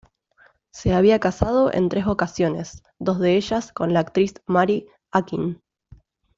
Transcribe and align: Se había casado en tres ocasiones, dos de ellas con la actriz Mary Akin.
Se 0.73 0.95
había 0.95 1.19
casado 1.19 1.71
en 1.71 1.87
tres 1.87 2.07
ocasiones, 2.07 2.81
dos 2.97 3.19
de 3.19 3.35
ellas 3.37 3.71
con 3.71 3.93
la 3.93 3.99
actriz 3.99 4.33
Mary 4.47 4.87
Akin. 5.11 5.61